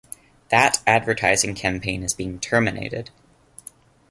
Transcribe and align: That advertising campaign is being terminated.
That 0.49 0.81
advertising 0.87 1.53
campaign 1.53 2.01
is 2.01 2.15
being 2.15 2.39
terminated. 2.39 3.11